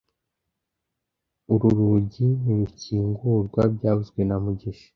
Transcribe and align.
Uru 1.53 1.67
rugi 1.77 2.25
ntirukingurwa 2.41 3.61
byavuzwe 3.75 4.21
na 4.27 4.35
mugisha 4.43 4.89